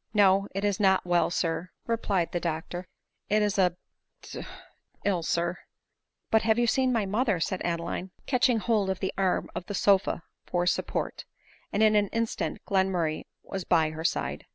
"No, 0.12 0.48
it 0.56 0.64
is 0.64 0.80
not 0.80 1.06
well 1.06 1.30
sir," 1.30 1.70
replied 1.86 2.32
the 2.32 2.40
doctor;" 2.40 2.88
it 3.30 3.42
is 3.42 3.54
d,— 3.54 3.68
d 4.22 4.42
ill, 5.04 5.22
sir." 5.22 5.56
*' 5.96 6.32
You 6.32 6.40
have 6.40 6.68
seen 6.68 6.92
my 6.92 7.06
mother," 7.06 7.38
said 7.38 7.62
Adeline, 7.62 8.10
catching 8.26 8.58
hold 8.58 8.90
of 8.90 8.98
the 8.98 9.14
arm 9.16 9.48
of 9.54 9.66
the 9.66 9.74
sofa 9.76 10.24
for 10.44 10.66
support; 10.66 11.24
and 11.72 11.80
in 11.80 11.94
an 11.94 12.08
instant 12.08 12.58
Glenmurray 12.66 13.26
was 13.44 13.62
by 13.62 13.90
her 13.90 14.02
side. 14.02 14.46